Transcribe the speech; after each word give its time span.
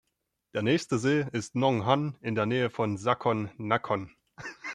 Der 0.55 0.63
nächste 0.63 0.97
See 0.97 1.27
ist 1.31 1.53
Nong 1.53 1.85
Han 1.85 2.17
in 2.21 2.33
der 2.33 2.47
Nähe 2.47 2.71
von 2.71 2.97
Sakon 2.97 3.51
Nakhon. 3.57 4.09